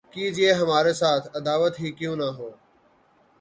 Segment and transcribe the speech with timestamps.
[0.13, 2.49] کیجئے ہمارے ساتھ‘ عداوت ہی کیوں نہ ہو